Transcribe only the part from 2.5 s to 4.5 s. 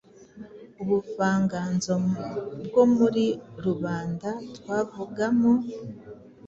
bwo muri rubanda